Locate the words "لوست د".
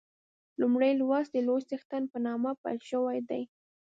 0.99-1.37